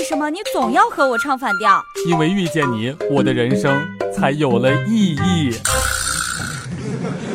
[0.00, 1.78] 为什么你总要和我唱反调？
[2.06, 3.78] 因为遇见你，我的人生
[4.10, 5.52] 才有了意义。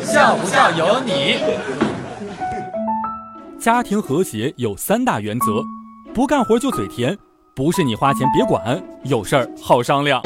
[0.02, 1.38] 笑不笑由你。
[3.60, 5.62] 家庭和谐有三大原则：
[6.12, 7.16] 不干活就嘴甜，
[7.54, 10.20] 不是你花钱别管，有事儿好商量。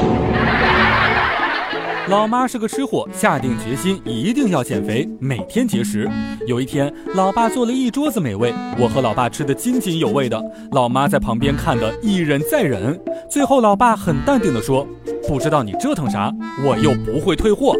[2.07, 6.09] 老妈是个吃货，下定决心一定要减肥，每天节食。
[6.45, 10.41] 有一天，老爸做了一桌子美味，我和老爸吃得津津有味的，
[10.71, 12.99] 老妈在旁边看得一忍再忍。
[13.29, 14.85] 最后，老爸很淡定地说
[15.27, 16.33] ：“不知道你折腾啥，
[16.65, 17.75] 我又不会退货。”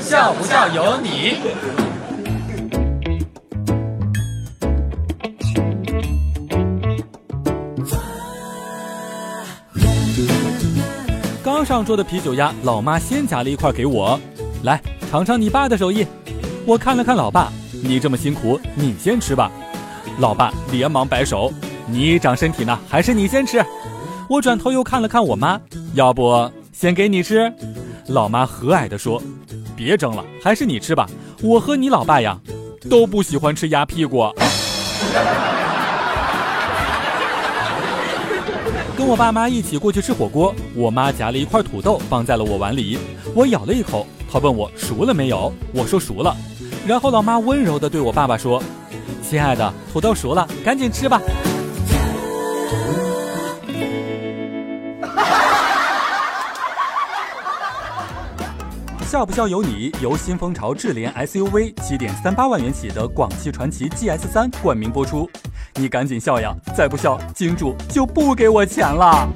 [0.00, 1.36] 笑不笑由你。
[11.50, 14.20] 刚上桌的啤酒鸭，老妈先夹了一块给我，
[14.64, 14.78] 来
[15.10, 16.06] 尝尝你爸的手艺。
[16.66, 17.50] 我看了看老爸，
[17.82, 19.50] 你这么辛苦，你先吃吧。
[20.18, 21.50] 老爸连忙摆手，
[21.86, 23.64] 你长身体呢，还是你先吃。
[24.28, 25.58] 我转头又看了看我妈，
[25.94, 27.50] 要不先给你吃。
[28.08, 29.20] 老妈和蔼地说，
[29.74, 31.08] 别争了，还是你吃吧。
[31.42, 32.38] 我和你老爸呀，
[32.90, 34.30] 都不喜欢吃鸭屁股。
[38.98, 42.98] 跟我爸妈一起过去吃火锅，我妈夹了一块土豆放在了我碗里，
[43.32, 46.36] 我咬了一口，她问我熟了没有，我说熟了，
[46.84, 48.60] 然后老妈温柔地对我爸爸说
[49.22, 51.22] ：“亲爱的，土豆熟了，赶紧吃吧。”
[59.06, 65.30] 笑不笑由你，由新风潮智联 SUV 七点三八万元起的广汽传祺 GS 三冠名播出。
[65.78, 66.52] 你赶紧笑呀！
[66.76, 69.28] 再不笑，金主就不给我钱了。